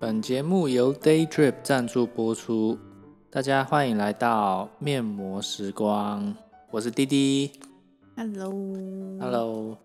[0.00, 2.78] 本节目由 Daydrip 赞助播出，
[3.28, 6.36] 大家欢迎来到面膜时光，
[6.70, 7.50] 我是滴滴。
[8.16, 9.76] Hello，Hello，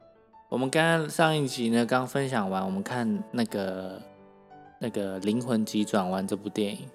[0.49, 3.99] 我们刚刚上一集呢，刚分享完，我们看那个
[4.77, 6.87] 那个《灵魂急转弯》这部电影，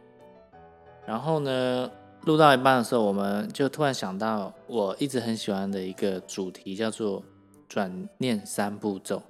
[1.04, 1.90] 然后呢，
[2.22, 7.24] 录到一半的时候，我们就突然想到我一直很喜欢的一个主题，叫做
[7.68, 9.20] 转念三步骤，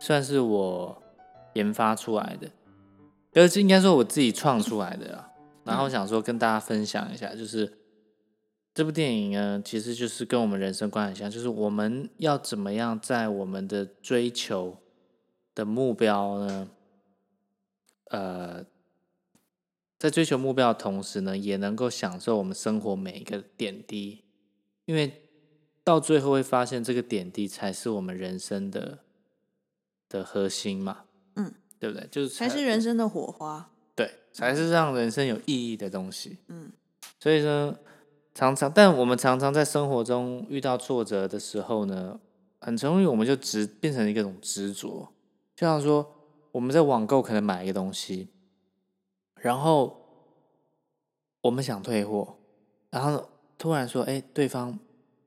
[0.00, 1.02] 算是我
[1.52, 2.48] 研发出来的，
[3.38, 5.32] 而是应该说我自己创出来的啦。
[5.64, 7.78] 然后想说跟大家分享一下，就是
[8.72, 14.78] 这部电影呢，其实就是跟我们人生观很像，就是我们要怎么样在我们的追求
[15.54, 16.68] 的目标呢，
[18.04, 18.64] 呃，
[19.98, 24.24] 在追求目标的同时呢，也能够享受我们生活每一个点滴，
[24.86, 25.22] 因为
[25.84, 29.00] 到最后会发现，这个点滴才是我们人生的
[30.08, 31.04] 的核心嘛，
[31.34, 32.06] 嗯，对不对？
[32.10, 33.70] 就是才是人生的火花。
[33.94, 36.38] 对，才是让人生有意义的东西。
[36.46, 36.70] 嗯，
[37.18, 37.76] 所以呢，
[38.32, 42.20] 常常，但我们常常在生活中遇到挫折的时候呢，
[42.60, 45.12] 很容易我们就执变成一种执着，
[45.56, 46.14] 就像说
[46.52, 48.28] 我们在网购可能买一个东西，
[49.40, 50.00] 然后
[51.40, 52.36] 我们想退货，
[52.90, 54.78] 然后突然说，哎，对方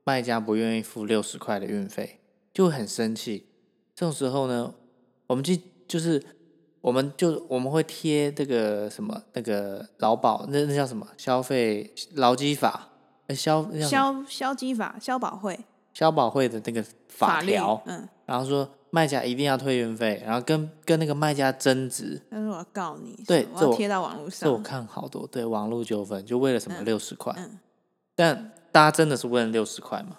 [0.04, 2.20] 卖家不愿意付六十块的运费，
[2.54, 3.48] 就会很生气。
[3.94, 4.72] 这种时候呢，
[5.26, 5.54] 我们就
[5.86, 6.22] 就是。
[6.82, 11.06] 我们就我们会贴这个什么那个劳保那那叫什么？
[11.16, 12.90] 消费劳基法？
[13.28, 15.58] 呃消消消基法、消保会。
[15.94, 24.58] 消保会的那个法律条，嗯，然后说卖家一定要退运费，然后跟跟那个卖家争执，但是我要告你，对这我贴到网络这我。
[24.58, 27.58] 看好多对网络纠纷就为了什么嗯六十块，嗯，
[28.16, 30.18] 但大家真的是为了六十块吗？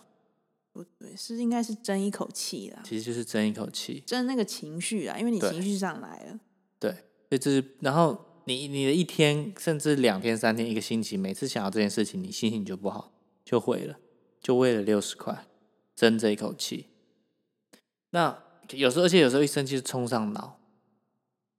[0.71, 6.39] 不对，是应该是争一口气啦，其实就是争一口气，争那个情绪啦，因为你情绪上来了。
[6.83, 13.13] 对，所以这是然后你你的一天甚至两天三天一个星期，每次想到这件事情，你心情就不好，
[13.45, 13.95] 就毁了，
[14.41, 15.47] 就为了六十块
[15.95, 16.87] 争这一口气。
[18.09, 18.37] 那
[18.71, 20.59] 有时候，而且有时候一生气就冲上脑，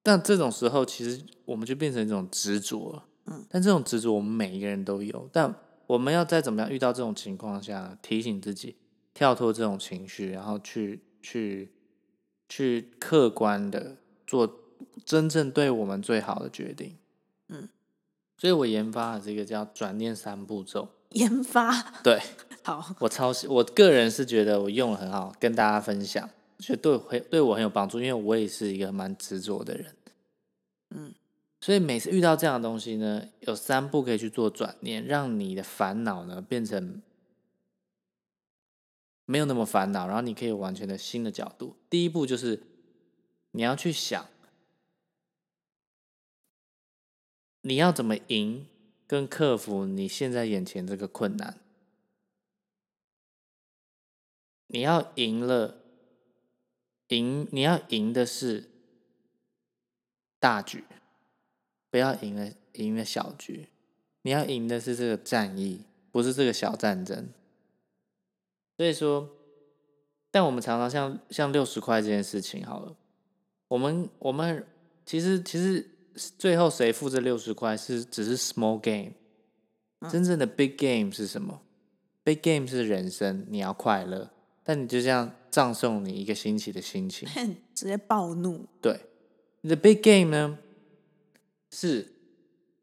[0.02, 3.06] 但这种时候其实我们就变成一种执着了。
[3.24, 5.54] 嗯，但这种执着我们每一个人都有，但
[5.86, 8.76] 我们要在怎么样遇到这种情况下，提醒自己
[9.14, 11.72] 跳脱这种情绪，然后去去
[12.46, 13.96] 去客观的
[14.26, 14.60] 做
[15.04, 16.96] 真正对我们最好的决定。
[17.48, 17.68] 嗯，
[18.36, 20.88] 所以我研发了这个叫转念三步骤。
[21.10, 22.20] 研发对
[22.64, 29.94] 好，我超喜，我个人是觉得我用的很好，跟大家分享，觉得对会对我很有帮助，因为我也是一个蛮执着的人。
[30.90, 31.14] 嗯，
[31.60, 37.00] 所以每次遇到这样的东西呢，有三步可以去做转念，让你的烦恼呢变成
[39.24, 41.76] 没有那么烦恼，然后你可以完全的新的角度。
[41.88, 42.62] 第一步就是
[43.52, 44.26] 你要去想，
[47.66, 48.66] 你要怎么赢
[49.06, 51.58] 跟克服你现在眼前这个困难。
[54.66, 55.78] 你要赢了，
[57.08, 58.68] 赢你要赢的是
[60.38, 60.84] 大局，
[61.90, 63.68] 不要赢了赢了小局。
[64.22, 67.28] 你要赢的是这个战役，不是这个小战争。
[68.76, 69.30] 所以说，
[70.30, 72.94] 但我们常常像像六十块这件事情好了，
[73.68, 74.66] 我们我们
[75.06, 75.90] 其实其实
[76.38, 79.12] 最后谁付这六十块是只是 small game，
[80.10, 81.62] 真正的 big game 是什么
[82.22, 84.30] ？big game 是人生，你要快乐，
[84.62, 87.28] 但你就这样葬送你一个星期的心情。
[87.74, 88.66] 直接暴怒。
[88.80, 89.00] 对，
[89.62, 90.58] 你的 big game 呢
[91.70, 92.12] 是，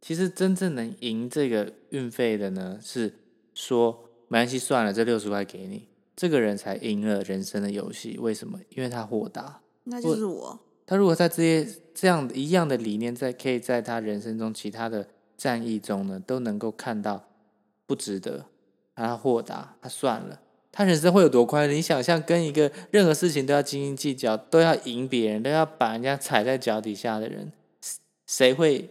[0.01, 3.13] 其实真正能赢这个运费的呢，是
[3.53, 8.17] 说没关系，算了，这六十块给你，这个人才赢了人生的游戏。
[8.17, 8.59] 为什么？
[8.69, 9.61] 因为他豁达。
[9.85, 17.23] 那就是我，他如果在这些这样一样的理念，在可以在他人生中其他的战役中呢，都能够看到
[17.85, 18.45] 不值得，
[18.95, 20.39] 他豁达，他算了。
[20.73, 21.73] 他人生会有多快乐？
[21.73, 27.51] 你想象跟一个任何事情都要斤斤计较，都要赢别人，都要把人家踩在脚底下的人，
[28.25, 28.89] 谁会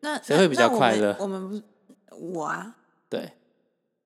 [0.00, 1.62] 那那谁会比较快乐我们不是
[2.10, 2.76] 我啊，
[3.08, 3.32] 对？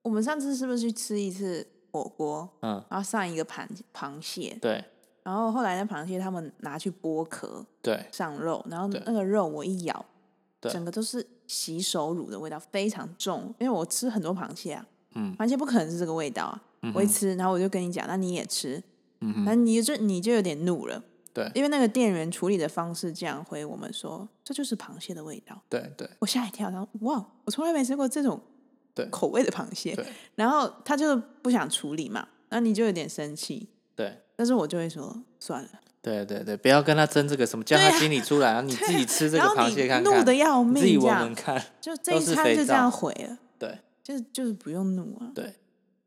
[0.00, 4.82] 我们上次是不是去吃一次火锅，嗯，然后上一个螃螃蟹，对
[5.22, 10.04] 然后后来那螃蟹他们拿去剥壳对上肉，然后那个肉我一咬，
[10.60, 13.54] 对整个都是洗手乳的味道，非常重。
[13.58, 16.62] 因为我吃很多螃蟹啊，嗯螃蟹不可能是这个味道啊。
[16.82, 18.82] 嗯我一吃，然后我就跟你讲，那你也吃，
[19.20, 21.02] 嗯哼，那你就你就有点怒了，
[21.34, 25.60] 对因为那个店员处理的方式这样回我们说，这就是螃蟹的味道。
[25.68, 28.40] 对对我吓一跳，然后哇，我从来没吃过这种
[28.94, 29.94] 对口味的螃蟹。
[30.34, 35.68] 然后他就不想处理嘛，那你就有点生气，对但是我就会说算了，
[36.00, 41.62] 对对对，不要跟他争这个什么，叫他经理出来，然后你自己吃这个螃蟹看看，怒的要命自己命，这样闻闻看。
[41.78, 45.30] 就这一餐就这样皂毁了，对就是就是不用怒啊。
[45.34, 45.52] 对，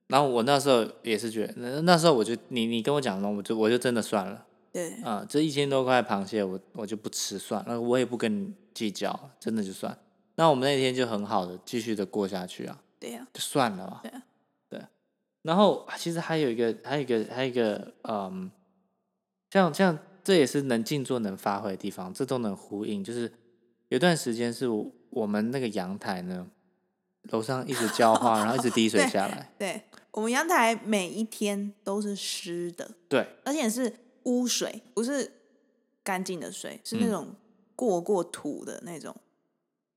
[0.07, 9.95] 然后我那时候也是觉得，那那时候我就你你跟我讲了，我就我就真的算了对，啊、这一千多块螃蟹我我就不吃算了，我也不跟你计较，真的就算。
[10.37, 13.99] 那我们那天就很好的继续的过下去啊，对呀、就算了嘛。
[14.01, 14.32] 对啊对。
[15.43, 18.49] 然后其实还有一个，还有一个，还有一个，嗯，
[19.51, 23.03] 像像这也是能静坐能发挥的地方，这都能呼应。
[23.03, 23.31] 就是
[23.89, 26.49] 有段时间是我我们那个阳台呢，
[27.23, 29.53] 楼上一直浇花，然后一直滴水下来。
[29.59, 33.93] 对，我们阳台每一天都是湿的，对而且是
[34.23, 35.29] 污水，不是
[36.03, 37.35] 干净的水，是那嗯种
[37.75, 39.13] 过过土的那种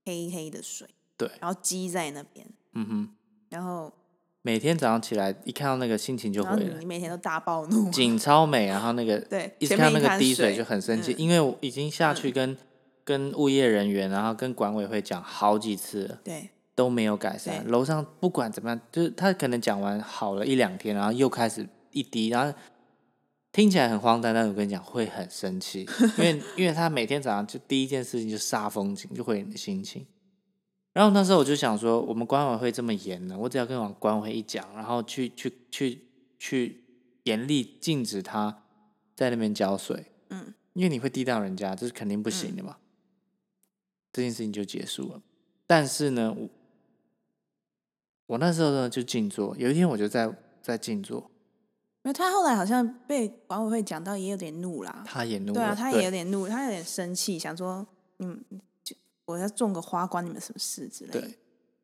[0.05, 3.09] 黑黑的水，对，然后积在那边，嗯哼，
[3.49, 3.93] 然后
[4.47, 12.57] 每天早上起来一看到那个心情就毁了你你，每天都大暴怒，景超美，然后那个 对，一直看到那个滴水水就很生气，嗯因为我已经下去跟、
[13.03, 16.21] 跟物业人员，然后跟管委会讲好几次了。
[16.23, 17.67] 对都没有改善。
[17.67, 22.57] 楼上不管怎么样，就是他可能讲完好了一两天，然后又开始一滴，然后
[23.51, 25.85] 听起来很荒诞，但是我跟你讲会很生气，
[26.19, 30.07] 因为 因为他每天早上就第一件事情就煞风景，就会你的心情。
[30.97, 36.09] 然后那时候我就想说，我们管委会这么严呢，我只要跟往管委会一讲，然后去去去
[36.39, 36.85] 去
[37.25, 38.63] 严厉禁止他
[39.15, 42.79] 在那边浇水，嗯，因为你会滴到人家，这是肯定不行的嘛。
[44.11, 45.21] 这件事情就结束了。
[45.67, 46.49] 但是呢，我
[48.29, 51.31] 我那时候呢就静坐，有一天我就在在静坐，
[52.05, 55.05] 因为他后来好像被管委会讲到，也有点怒啦。
[55.07, 58.57] 他也怒了，对啊，他也有点怒，他有点生气，想说你们就
[59.27, 61.21] 我要种个花，关你们什么事之类的。
[61.21, 61.35] 对，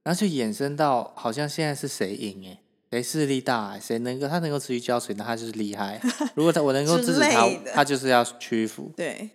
[0.03, 6.01] 然后就衍生到好像现在是谁赢哎，谁势力大欸，谁能够他能够持续浇水，那他就是厉害。
[6.35, 8.91] 如果他我能够 之制止他，他就是要屈服。
[8.97, 9.31] 对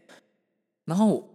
[0.85, 1.27] 然后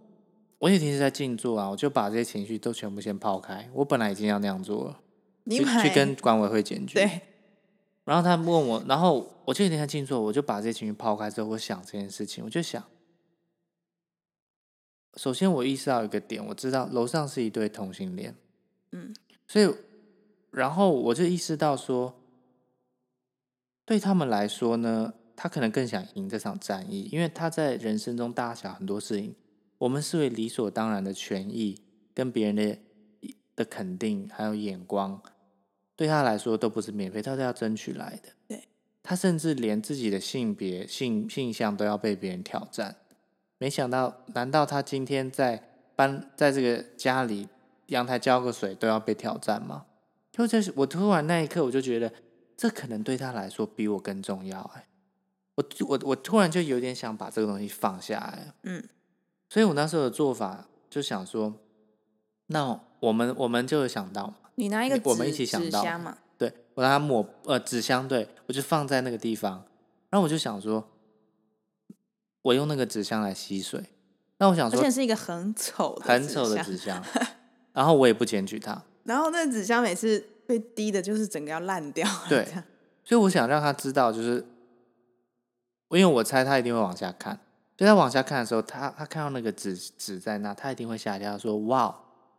[0.57, 3.69] 我有一天是在静坐啊，我就把这些情绪都全部先抛开。
[3.73, 4.99] 我本来已经要那样做了，
[5.49, 6.95] 去去跟管委会检举。
[6.95, 7.21] 对
[8.05, 12.83] 然后他问我，然后我就有一天在静坐，我就把这些情绪抛开之后，我想这件事情，我就想，
[15.15, 18.35] 首先我意识到一个点，我知道楼上是一对同性恋，
[18.91, 19.13] 嗯，
[19.47, 19.69] 所以
[20.51, 22.19] 然后我就意识到说，
[23.85, 29.35] 对他们来说呢，他可能更想赢这场战役，因为他在人生中大小很多事情，
[29.77, 31.79] 我们视为理所当然的权益
[32.13, 32.77] 跟别人的
[33.55, 35.21] 的肯定还有眼光，
[35.95, 38.29] 对他来说都不是免费，他是要争取来的。
[38.47, 38.67] 对，
[39.03, 42.95] 他甚至连自己的性别、性性向都要被别人挑战。
[43.57, 47.47] 没想到，难道他今天在搬在这个家里
[47.87, 49.85] 阳台浇个水都要被挑战吗？
[50.31, 52.11] 就这是我突然那一刻，我就觉得
[52.57, 54.87] 这可能对他来说比我更重要、哎，
[55.55, 58.53] 我我我突然就有点想把这个东西放下来。
[58.63, 58.83] 嗯，
[59.49, 61.53] 所以我那时候的做法就想说，
[62.47, 69.63] 那我们我们就有想到嘛，你拿一个我们一起想到纸箱嘛，对我拿抹呃纸箱，对我就放在那个地方，
[70.09, 70.89] 然后我就想说，
[72.43, 73.83] 我用那个纸箱来吸水，
[74.37, 77.03] 那我想说而且是一个很丑很丑的箱纸箱，
[77.73, 82.25] 然后我也不检举它，然后那个纸箱每次被滴的，就是整个要烂掉了。
[82.29, 82.47] 对
[83.03, 84.45] 所以我想让他知道，就是
[85.89, 87.39] 因为我猜他一定会往下看，
[87.77, 91.93] 所以他往下看的时候，他他看到那个纸纸在那，他一定会吓一跳，说：“哇，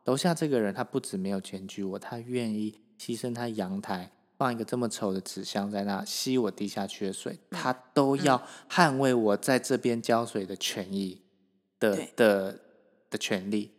[0.05, 11.23] 楼下这个人他不止没有检举我，他愿意牺牲他阳台放一个这么丑的纸箱在那吸我滴下去的水，他都要捍卫我在这边浇水的权益
[11.79, 12.61] 的的
[13.11, 13.73] 的权利。”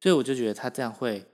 [0.00, 1.24] 所以我就觉得他这样会，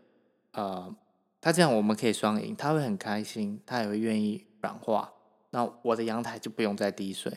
[0.53, 0.95] 呃，
[1.41, 5.13] 他这样我们可以双赢，他会很开心，他也会愿意软化，
[5.51, 7.33] 那我的阳台就不用再滴水。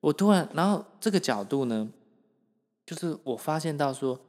[0.00, 1.90] 我突然，然后这个角度呢，
[2.86, 4.20] 就是我发现到说，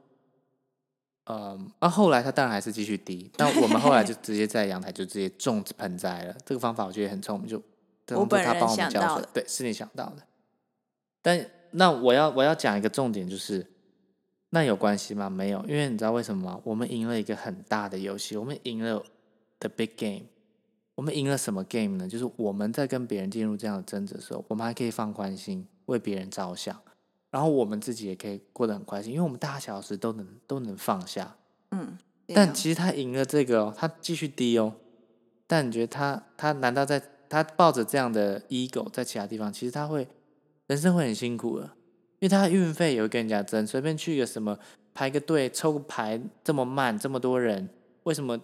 [1.24, 6.36] 呃，那、后来他当然还是继续滴，但我们后来就直接在阳台就直接种盆栽了。
[6.44, 7.62] 这个方法我觉得很聪明，就
[8.16, 10.22] 我本人他帮我们想到的，浇水对，是你想到的。
[11.22, 13.66] 但那我要我要讲一个重点，就是
[14.50, 15.30] 那有关系吗？
[15.30, 16.60] 没有，因为你知道为什么吗？
[16.64, 19.02] 我们赢了一个很大的游戏，我们赢了
[19.60, 20.26] the big game。
[20.94, 22.06] 我们赢了什么 game 呢？
[22.06, 26.78] 就是我们在跟别人进入这样的争执的时候，我们还可以放宽心，为别人着想，
[27.32, 31.34] 然后我们自己也可以过得很开心，因为我们大小时都能都能放下。
[31.70, 31.96] 嗯，
[32.28, 34.74] 但啊其实他赢了这个哦，他继续低哦。
[35.46, 40.06] 但你觉得他他难道在他抱着这样的 ego 在其他地方，其实他会
[40.66, 41.64] 人生会很辛苦的，
[42.18, 44.58] 因为他的运费也会跟人家争，随便去个什么
[44.92, 47.70] 排个队抽个牌这么慢，这么多人，
[48.02, 48.38] 为什么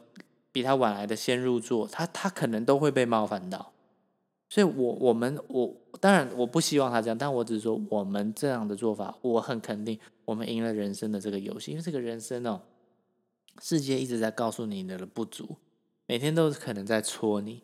[0.51, 3.73] 比他晚来的先入座，他他可能都会被冒犯到。
[4.49, 12.63] 所以我我们我当然我不希望他这样，但我只是说我们这样的做法，我很肯定我们赢了人生的这个游戏，因为这个人生哦，
[13.61, 15.57] 世界一直在告诉你的不足，
[16.07, 17.63] 每天都可能在戳你，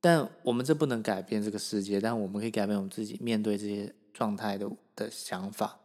[0.00, 5.78] 但我们这不能改变这个世界，但我们可以改变我们自己面对这些状态的的想法，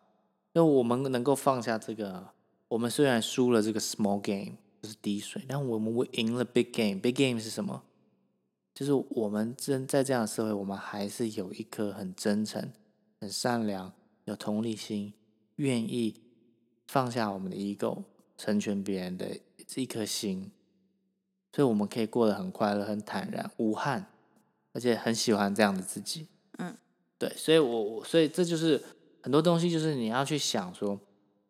[0.53, 2.29] 那我们能够放下这个，
[2.69, 7.83] 我们虽然输了这个 small game 就是滴水，但我们赢了 big game，big game 是什么？
[8.79, 12.71] 就是我们真在这样的社会，我们还是有一颗很真诚、
[13.19, 13.91] 很善良、
[14.23, 15.11] 有同理心，
[15.57, 16.21] 愿意
[16.87, 18.03] 放下我们的 ego，
[18.37, 20.49] 成全别人的这一颗心，
[21.51, 24.09] 所以我们可以过得很快乐、很坦然、无憾，
[24.71, 26.27] 而且很喜欢这样的自己。
[26.57, 26.77] 嗯，
[27.17, 28.81] 对，所以我我所以这就是
[29.21, 30.97] 很多东西，就是你要去想说，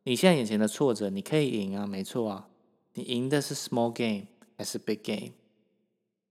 [0.01, 2.50] 你现在眼前的挫折，你可以赢啊，没错啊，
[2.95, 4.25] 你赢的是 small game
[4.57, 5.33] 还是 big game，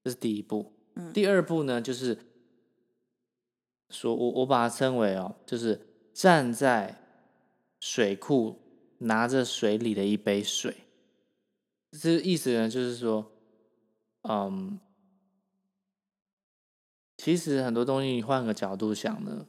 [0.03, 0.73] 这是第一步。
[1.13, 2.19] 第二步呢，就是
[3.91, 5.81] 说我我把它称为哦，就是
[6.13, 7.01] 站在
[7.81, 8.61] 水库
[8.99, 10.77] 拿着水里的一杯水，
[11.93, 13.31] 这意思呢，就是说，
[14.23, 14.81] 嗯，
[17.17, 19.47] 其实很多东西你换个角度想呢，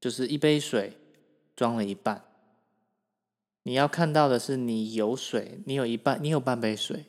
[0.00, 0.96] 就是一杯水
[1.54, 2.24] 装了一半，
[3.64, 7.04] 你要看到的是你有水，你有一半，你有半杯水，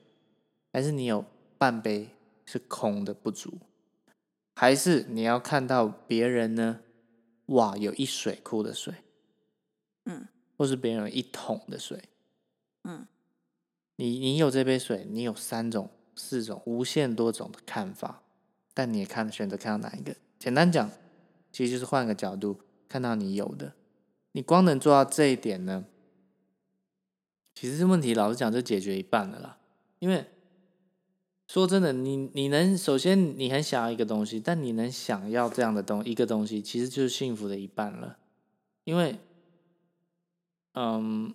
[0.74, 1.26] 还是你有
[1.58, 2.10] 半杯？
[2.46, 3.60] 是空的不足，
[4.56, 6.82] 还是你要看到别人呢？
[7.48, 8.94] 哇，有一水库的水，
[10.06, 12.10] 嗯，或是别人有一桶的水，
[12.84, 13.08] 嗯，
[13.96, 18.22] 你你有这杯水，你有三种、四种、无限多种的看法，
[18.74, 20.16] 但你也看选择看到哪一个？
[20.40, 20.90] 简单讲，
[21.52, 23.74] 其实就是换个角度看到你有的，
[24.32, 25.86] 你光能做到这一点呢，
[27.54, 29.58] 其实这问题老实讲就解决一半了啦，
[30.00, 30.28] 因为。
[31.48, 38.18] 说真的，你你能首先你很想要一个东西，但你能想要这样的东一个东西，其实就是幸福的一半了。
[38.84, 39.20] 因为，
[40.74, 41.34] 嗯，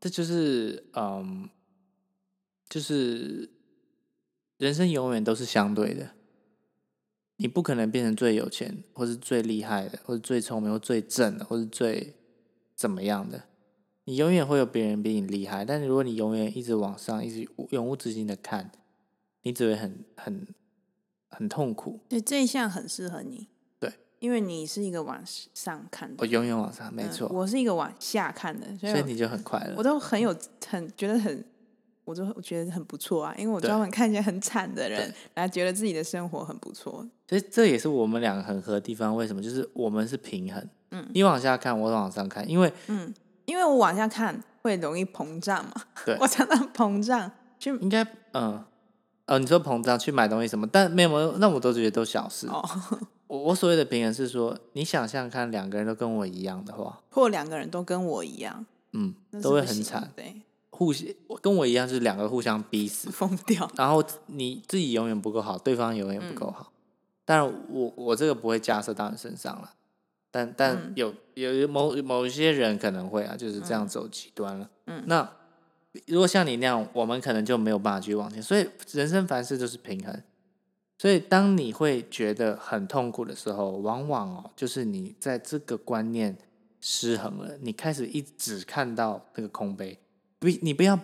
[0.00, 1.48] 这就是嗯，
[2.68, 3.50] 就是
[4.56, 6.10] 人生永远都是相对的。
[7.36, 12.14] 你不可能变成最有钱，或是最厉害的，或者最聪明，或最正的，或是最
[12.74, 13.44] 怎么样的。
[14.04, 18.70] 你永远会有别人比你厉害，但如果你永远一直往上，一直永无止境的看。
[19.42, 20.46] 你只会很很
[21.28, 22.00] 很痛苦。
[22.08, 23.48] 对这一项很适合你。
[23.78, 26.16] 对，因为你是一个往上看的。
[26.18, 27.28] 我永远往上，没错。
[27.28, 29.74] 我是一个往下看的，所以你就很快乐。
[29.76, 30.34] 我都很有
[30.68, 31.44] 很觉得很，
[32.04, 37.06] 我都我觉得很不错啊，因为我专门看一些很惨的人，然后觉得自己的生活很不错。
[37.28, 39.16] 所以这也是我们两个很合的地方。
[39.16, 39.42] 为什么？
[39.42, 40.68] 就是我们是平衡。
[40.90, 41.06] 嗯。
[41.12, 43.12] 你往下看，我往上看，因为嗯，
[43.46, 45.72] 因为我往下看会容易膨胀嘛。
[46.04, 46.16] 对。
[46.20, 48.62] 我常常膨胀，就应该嗯。
[49.32, 50.66] 哦，你说膨胀去买东西什么？
[50.70, 52.46] 但没有，那我都觉得都小事。
[52.48, 52.62] 哦，
[53.28, 60.12] 我我所谓的平衡是说，你想象看，两个人都跟我一样的话， 或两个人都跟我一样，嗯，都会很惨。
[60.14, 61.08] 对，互相
[61.40, 63.70] 跟我一样，就是两个互相逼死，疯掉。
[63.74, 66.70] 然后你自己永远不够好，对方永远不够好。
[67.24, 69.70] 当然，我我这个不会架设到你身上了。
[70.30, 74.68] 但但有有某某一些人可能会啊，就是这样走极端了。
[74.86, 75.26] 嗯，那。
[76.06, 78.42] 如果像你那样，我们可能就没有办法去往前。
[78.42, 80.22] 所以人生凡事就是平衡。
[80.98, 86.36] 所以当你会觉得很痛苦的时候，往往哦，就是你在这个观念
[86.80, 87.58] 失衡了。
[87.60, 89.98] 你开始一直看到那个空杯，
[90.38, 90.98] 不，你不要，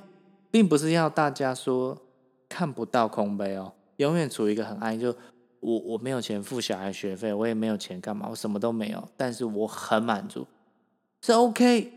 [0.50, 2.00] 并不是要大家说
[2.49, 4.99] 看不到空杯哦，永远处于一个很安。
[4.99, 5.14] 就
[5.61, 10.47] 我我没有钱付小孩学费，我也没有钱干嘛，我什么都没有，但是我很满足，
[11.23, 11.92] 是 OK。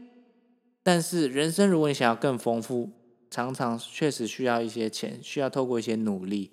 [0.83, 2.89] 但是人生，如果你想要更丰富，
[3.29, 6.51] 常常确实需要一些钱，需要透过一些努力，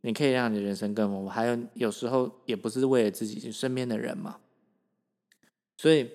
[0.00, 1.28] 你可以让你的人生更丰富。
[1.28, 4.38] 还有有时候也不是为了自己就身边的人嘛，
[5.76, 6.10] 所以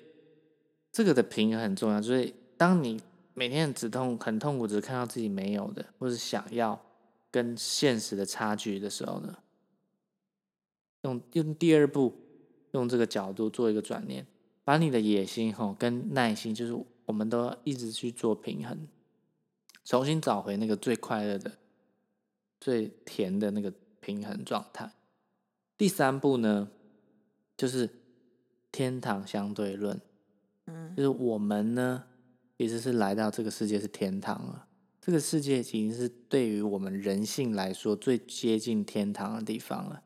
[0.90, 2.02] 这个的平衡很重要。
[2.02, 3.00] 所以当你
[3.32, 6.84] 每天很止痛、很痛苦，只看到自己没有的，或是想要
[7.30, 9.38] 跟现实的差距的时候呢，
[11.02, 12.12] 用用第二步，
[12.72, 14.26] 用这个角度做一个转念，
[14.64, 16.76] 把你的野心吼跟耐心，就是。
[17.12, 18.88] 我们都要一直去做平衡，
[19.84, 21.58] 重新找回那个最快乐的、
[22.58, 24.90] 最甜的那个平衡状态。
[25.76, 26.70] 第三步呢，
[27.54, 27.90] 就是
[28.72, 30.00] 天堂相对论。
[30.64, 32.04] 嗯，就是我们呢，
[32.56, 34.66] 其实是来到这个世界是天堂了。
[35.02, 40.02] 这个世界已经是对于我们人性来说最接近天堂的地方了。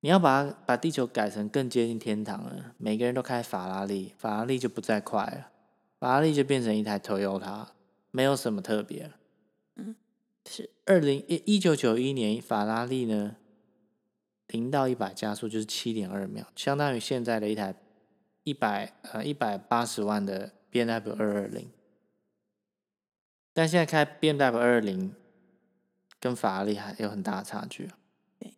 [0.00, 5.49] 你要把把地球改成更接近天堂了，每个人都开法拉利，法拉利就不再快了。
[6.00, 7.66] 法拉利就变成一台 Toyota，
[8.10, 9.12] 没有什么特别。
[9.76, 9.94] 嗯，
[10.48, 13.36] 是二零一一九九一年，法拉利呢
[14.48, 17.74] 零到一百加速就是七点二秒，相当于现在的一台
[18.44, 21.68] 一百呃一百八十万的 B M W 二二零。
[23.52, 25.14] 但现在开 B M W 二二零
[26.18, 27.98] 跟法拉利还有很大的差距啊。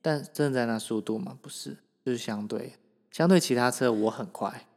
[0.00, 1.36] 但真的在那速度嘛？
[1.42, 2.74] 不是，就是相对
[3.10, 4.68] 相对其他车我很快。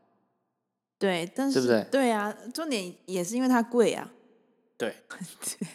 [0.97, 1.87] 对，但是对不对？
[1.91, 4.11] 对啊，重点也是因为它贵啊。
[4.77, 4.93] 对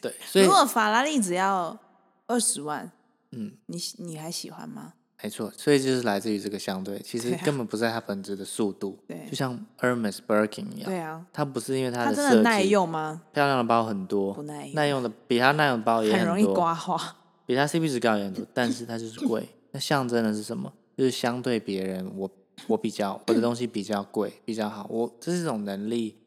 [0.01, 1.79] 对， 所以如果法拉利只要
[2.27, 2.91] 二十万，
[3.33, 4.95] 嗯，你你还喜欢吗？
[5.23, 13.23] 没错，所以就是来自于这个相对，其实根本不在它本质的速度， 对就像 Hermes Birkin 一样，对啊，它不是因为它它的设真的耐用吗？
[13.33, 17.17] 漂亮的包很多，不耐用耐用的比它耐用的包也很容易多，刮花。
[17.47, 19.49] 比它 CP 值高也很多，但是它就是贵。
[19.73, 20.73] 那象征的是什么？
[20.97, 22.31] 就是相对别人，我
[22.67, 26.19] 我比较我的东西比较贵，比较好，我这是一种能力、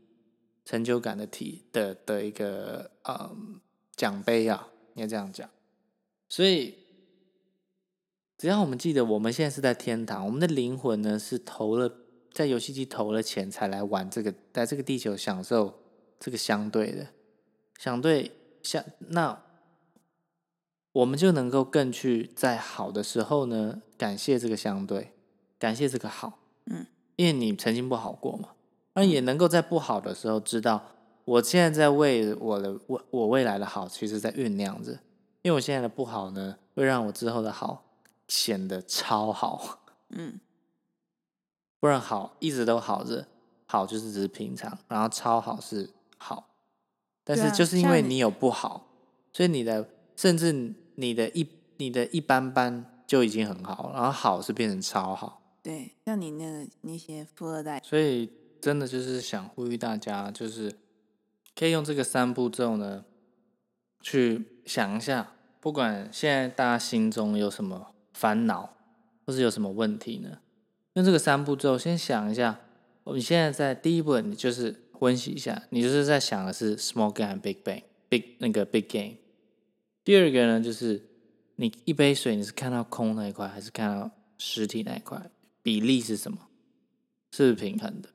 [0.65, 3.59] 成就感的体的的一个嗯
[3.95, 5.49] 奖杯啊，应该这样讲。
[6.29, 6.75] 所以，
[8.37, 11.91] 只要我们记得我们现在是在天堂，我们的灵魂呢是投了
[12.31, 15.79] 在游戏机投了钱才来玩这个，在这个地球享受
[16.19, 17.07] 这个相对的
[17.77, 19.43] 相对相那。
[20.93, 25.12] 我们就能够更去在好的时候呢，感谢这个相对，
[25.63, 28.49] 感谢这个好，嗯，因为你曾经不好过嘛，
[28.95, 30.83] 那也能够在不好的时候知道，
[31.23, 34.91] 我现在在为我的我我未来的好，其实在酝酿着，
[35.41, 37.85] 因为我现在的不好呢，会让我之后的好
[38.27, 39.79] 显得超好，
[40.09, 40.37] 嗯，
[41.79, 43.25] 不然好一直都好着，
[43.65, 46.49] 好就是只是平常，然后超好是好，
[47.23, 48.85] 但是就是因为你你有不好，
[49.31, 58.29] 所以你的甚至你的一你的一般般就已经很好，然后好是变成超好，对，像你那那些富二代，所以
[58.59, 60.75] 真的就是想呼吁大家，就是
[61.55, 63.05] 可以用这个三步骤呢，
[64.01, 68.75] 去想一下，不管现在大家心中有什么烦恼，
[69.25, 70.39] 或是有什么问题呢，
[70.95, 72.59] 用这个三步骤先想一下。
[73.05, 79.15] 我们现在在第一步，你就是温习一下，你就是在想的是 small game big bang，big 那个 big game。
[80.03, 81.05] 第二个呢，就是
[81.55, 85.29] 你一杯水，你是看到空那一块，还是看到实体那一块？
[85.63, 86.49] 比例是什么？
[87.31, 88.09] 是不是平衡的？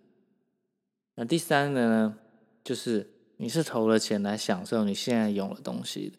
[1.17, 2.19] 那第三个呢，
[2.63, 6.19] 就是你是投了钱来享受你现在有的东西的。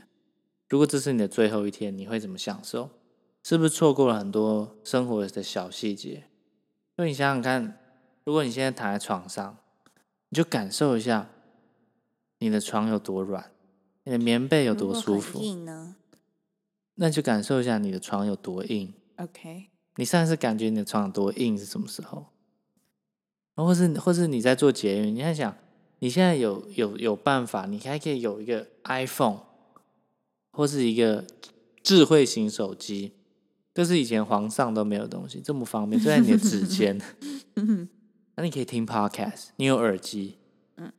[0.68, 2.90] 如果这是你的最后一天，你会怎么享受？
[3.42, 6.26] 是不是错过了很多生活的小细节？
[6.98, 7.80] 因为你想想看，
[8.26, 9.58] 如果你现在躺在床上，
[10.28, 11.30] 你就感受一下
[12.40, 13.52] 你的床有多软，
[14.04, 15.96] 你的棉被有有多舒服，硬呢
[16.96, 18.94] 那你就感受一下你的床有多硬。
[19.16, 22.28] ？OK，你上次感觉你的床有多硬是什么时候？
[23.56, 25.54] 或是或是你在做捷运，你在想，
[26.00, 29.42] 你现在有有有办法，你还可以有一个 iPhone，
[30.52, 31.26] 或是一个
[31.84, 33.12] 智慧型手机，
[33.74, 36.98] 这是以前皇上都没有的东西，这么方便，就在你的指尖。
[38.36, 40.38] 那你可以听 Podcast，你有耳机，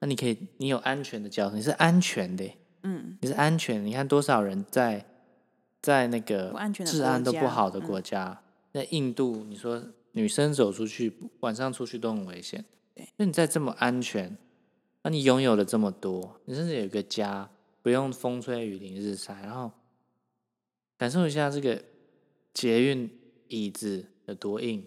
[0.01, 2.45] 那你可以，你有安全的交通，你是安全的，
[2.83, 3.83] 嗯，你是安全。
[3.83, 5.07] 你看多少人在
[5.81, 12.65] 在那个治安都不好的嗯国家，在印度，你说女生走出去，晚上出去都很危险。
[13.17, 14.37] 那你在这么安全，
[15.03, 17.51] 那你拥有了这么多，你甚至有一个家，
[17.83, 19.73] 不用风吹雨淋日晒，然后
[20.99, 21.83] 感受一下这个
[22.53, 23.11] 捷运
[23.49, 24.85] 椅子有多硬，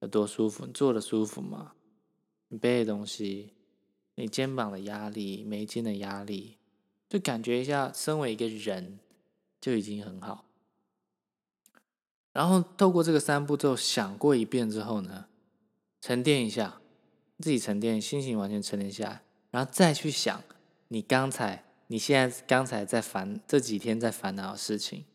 [0.00, 1.72] 有多舒服，你坐的舒服吗？
[2.48, 3.54] 你背的东西，
[4.16, 6.58] 你肩膀的压力、眉间的压力，
[7.08, 8.98] 就感觉一下，身为一个人
[9.60, 10.44] 就已经很好。
[12.34, 15.28] 然后透过这个三步骤想过一遍之后呢，
[16.02, 16.80] 沉淀一下，
[17.38, 20.42] 自己沉淀，心情完全沉淀下来，然后再去想
[20.88, 25.06] 你刚才、你现在刚才在烦这几天在烦恼的事情，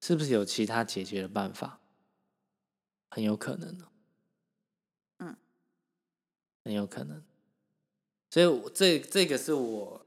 [0.00, 1.78] 是不是有其他解决的办法？
[3.08, 3.84] 很有可能哦。
[5.18, 5.36] 嗯，
[6.64, 7.22] 很有可能。
[8.30, 10.06] 所以我这这个是我，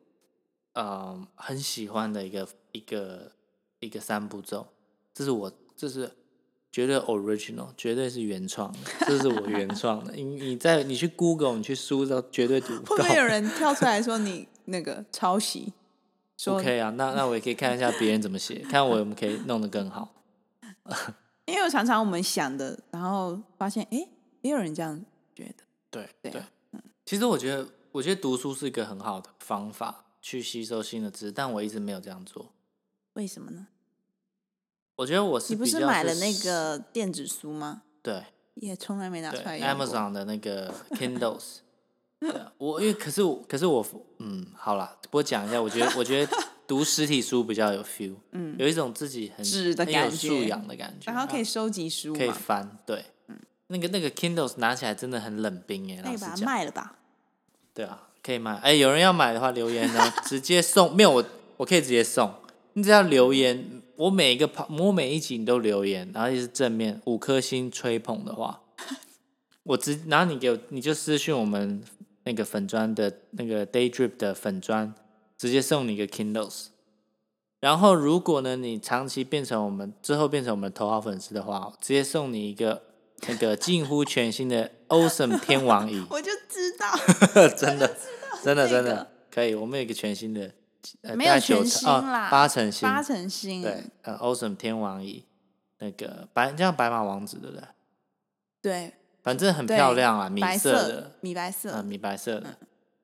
[0.74, 3.32] 嗯，很喜欢的一个一个
[3.80, 4.67] 一个三步骤，
[5.13, 6.12] 这是我这是
[6.76, 10.12] 绝对 original，绝对是原创的， 这是我原创的。
[10.12, 13.04] 你你在你去 Google，你去搜都绝对读会不到。
[13.06, 15.72] 不会有人跳出来说你那个抄袭
[16.48, 20.14] ？OK 啊，那那我也可以看一下别人怎么写， 看我们可以弄得更好。
[21.46, 24.06] 因为我常常我们想的，然后发现哎，
[24.42, 25.02] 也有人这样
[25.34, 25.64] 觉得。
[25.90, 26.44] 对对，
[27.06, 32.52] 其实我觉得，我觉得读书是一个很好的方法去吸收新的知识，但我一直没有这样做。
[33.14, 33.68] 为什么呢？
[34.96, 37.82] 我觉得我是你不是买了那个电子书吗？
[38.02, 38.24] 对
[38.56, 39.68] 也从来没拿出来过。
[39.68, 41.58] Amazon 的那个 Kindles，
[42.58, 43.86] 我因为可是我可是我
[44.20, 56.96] 嗯好啦，不过讲一下，我觉得我觉得读实体书比较有 feel， 嗯，有一种自己很纸的感觉，素养的感觉，然后可以收集书，可以翻，对，嗯，那个那个 Kindles 拿起来真的很冷冰哎，可以把它卖了吧？
[57.74, 61.26] 对啊，可以卖，哎，有人要买的话留言呢，直接送，没有我
[61.58, 62.34] 我可以直接送，
[62.74, 68.62] 你只要留言，我每一个我每一集你都留言，然后也是正面五颗星吹捧的话，
[69.64, 71.84] 我直，然后你给我你就私信我们
[72.24, 74.94] 那个粉砖的那个 Daydrip 的粉砖。
[75.38, 76.68] 直接送你一个 Kindles，
[77.60, 82.82] 然后如果呢你长期变成我们之后变成我们头号粉丝的话，直接送你一个
[83.28, 86.02] 那个近乎全新的 Awesome 天王椅。
[86.10, 86.98] 我就知道，
[87.58, 87.98] 真的，
[88.42, 89.54] 真的，真的可以。
[89.54, 90.50] 我们有一个全新的，
[91.15, 93.62] 没有全新啦，八成新，八成新。
[93.62, 95.26] 对，呃，Awesome 天王椅，
[95.80, 97.67] 那个白像白马王子，对不对？
[98.62, 102.58] 对，反正很漂亮啊，米色的，米白色，嗯，米白色的，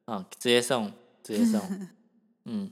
[0.08, 0.92] 嗯，直接送，
[1.24, 1.62] 直接送。
[2.46, 2.72] 嗯，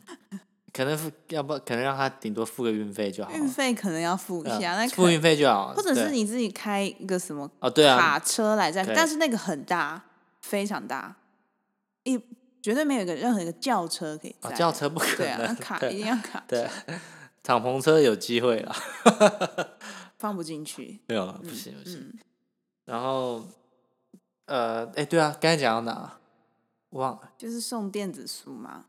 [0.73, 3.31] 可能付要不可能让他顶多付个运费就好。
[3.31, 5.73] 运费可能要付一下，那付运费就好。
[5.73, 10.03] 或者是你自己开一个什么哦，对啊，卡车来载，但是那个很大，
[10.41, 11.17] 非常大，
[12.03, 12.19] 一
[12.61, 14.51] 绝对没有一个任何一个轿车可以载。
[14.53, 16.43] 轿车不可能，卡一定要卡。
[16.47, 16.67] 对，
[17.43, 18.75] 敞篷车有机会啦，
[20.17, 20.99] 放不进去。
[21.07, 22.13] 没有了，不行不行。
[22.85, 23.43] 然后，
[24.45, 26.17] 呃，哎，对啊，刚才讲到哪？
[26.91, 27.31] 忘了。
[27.37, 28.85] 就是送电子书嘛。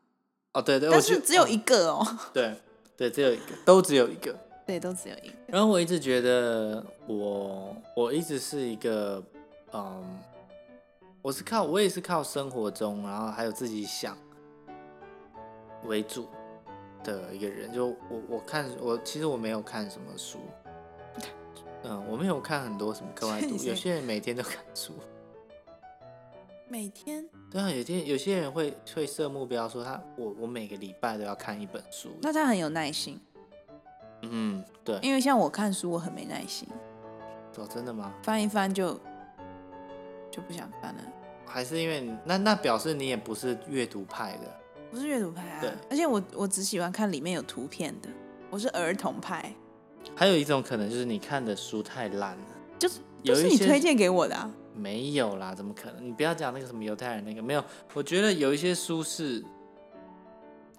[0.53, 2.19] 哦，对对，但是只有一个哦。
[2.33, 2.57] 对
[2.97, 4.37] 对，只有一个，都只有一个。
[4.67, 5.35] 对，都只有一个。
[5.47, 9.23] 然后我一直觉得，我我一直是一个，
[9.73, 10.19] 嗯，
[11.23, 14.17] 我是靠我也是靠生活中，然后还有自己想
[15.85, 16.27] 为主
[17.05, 17.73] 的一个人。
[17.73, 20.39] 就我我看我其实我没有看什么书，
[21.85, 24.95] 嗯，我没有看很多什么课外 读，有些人每天都看书。
[26.69, 33.21] 每天对啊，有天有些人会会设目标，说他我我每个礼拜都要看一本书，那他很有耐心。
[34.23, 36.69] 嗯，对，因为像我看书，我很没耐心。
[37.57, 38.15] 哦，真的吗？
[38.23, 38.99] 翻一翻就
[40.31, 41.03] 就不想翻了。
[41.47, 45.61] 还是因为那那表示你也不是阅读派的，不是阅读派啊。
[45.61, 48.09] 对，而且我我只喜欢看里面有图片的，
[48.51, 49.53] 我是儿童派。
[50.15, 52.45] 还有一种可能就是你看的书太烂了，
[52.79, 54.35] 就是就是你推荐给我的。
[54.35, 54.51] 啊。
[54.73, 56.07] 没有啦，怎么可能？
[56.07, 57.63] 你不要讲那个什么犹太人那个，没有。
[57.93, 59.45] 我觉得有一些书是，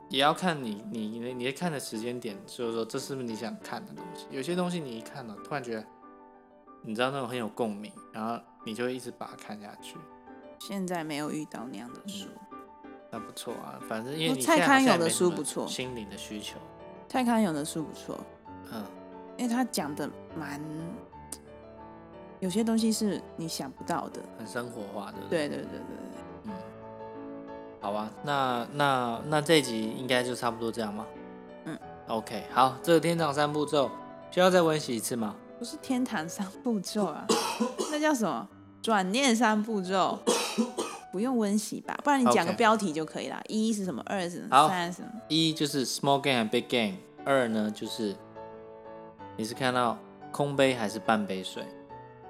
[0.09, 4.25] 也要看你你你你看的时间点，就是说这是不是你想看的东西。
[4.31, 5.85] 有些东西你一看了，突然觉得，
[6.81, 9.97] 你知道那种很有共鸣，然后你就会一直把它看下去。
[10.59, 12.27] 现在没有遇到那样的书，
[13.09, 13.79] 那不错啊。
[13.87, 16.57] 反正因为你蔡康永的书不错，心灵的需求。
[17.07, 18.19] 蔡康永的书不错，
[18.71, 18.83] 嗯，
[19.37, 20.61] 因为他讲的蛮。
[22.39, 25.17] 有些东西是你想不到的，很生活化的。
[25.29, 26.53] 对对对对对，嗯，
[27.79, 31.05] 好吧，那那那这集应该就差不多这样吗？
[31.65, 33.91] 嗯，OK，好，这个天堂三步骤
[34.31, 35.35] 需要再温习一次吗？
[35.61, 37.23] 不是天堂三步骤啊，
[37.91, 38.49] 那叫什么？
[38.81, 40.17] 转念三步骤，
[41.11, 41.95] 不用温习吧？
[42.03, 43.39] 不然你讲个标题就可以了。
[43.47, 44.01] 一是什么？
[44.07, 44.67] 二是什么？
[44.67, 45.11] 三是什么？
[45.27, 48.15] 一就是 small game 和 big game，二呢就是
[49.37, 49.99] 你是看到
[50.31, 51.63] 空杯还是半杯水？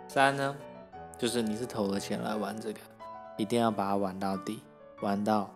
[0.10, 0.54] 三呢，
[1.18, 2.80] 就是你是投了钱来玩这个，
[3.38, 4.62] 一定要把它玩到底，
[5.00, 5.50] 玩到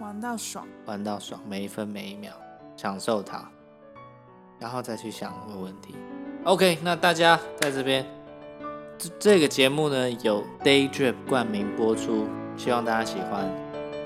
[0.00, 2.32] 玩到爽，玩到爽，每一分每一秒
[2.76, 3.50] 享受它，
[4.60, 5.96] 然后再去想这个问题。
[6.44, 8.04] OK，那大家在这边，
[8.98, 13.50] 这这个节目呢有 Daydrip 冠名播出，希望大家喜欢。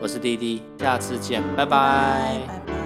[0.00, 2.77] 我是滴滴，下次见，拜拜。